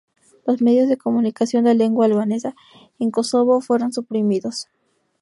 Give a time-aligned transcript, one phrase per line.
[0.47, 2.55] Los medios de comunicación de lengua albanesa
[2.97, 4.65] en Kosovo fueron suprimidos.